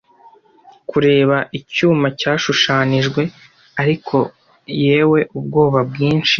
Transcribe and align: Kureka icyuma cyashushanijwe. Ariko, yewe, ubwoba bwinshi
Kureka 0.89 1.37
icyuma 1.59 2.07
cyashushanijwe. 2.19 3.21
Ariko, 3.81 4.15
yewe, 4.83 5.19
ubwoba 5.37 5.79
bwinshi 5.89 6.29